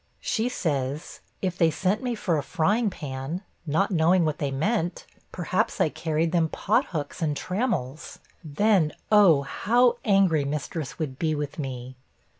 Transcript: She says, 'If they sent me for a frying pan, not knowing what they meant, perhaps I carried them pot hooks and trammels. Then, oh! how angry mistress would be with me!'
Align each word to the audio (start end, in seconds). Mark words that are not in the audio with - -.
She 0.19 0.49
says, 0.49 1.19
'If 1.43 1.59
they 1.59 1.69
sent 1.69 2.01
me 2.01 2.15
for 2.15 2.39
a 2.39 2.41
frying 2.41 2.89
pan, 2.89 3.43
not 3.67 3.91
knowing 3.91 4.25
what 4.25 4.39
they 4.39 4.49
meant, 4.49 5.05
perhaps 5.31 5.79
I 5.79 5.89
carried 5.89 6.31
them 6.31 6.49
pot 6.49 6.85
hooks 6.87 7.21
and 7.21 7.37
trammels. 7.37 8.17
Then, 8.43 8.93
oh! 9.11 9.43
how 9.43 9.99
angry 10.03 10.43
mistress 10.43 10.97
would 10.97 11.19
be 11.19 11.35
with 11.35 11.59
me!' 11.59 11.97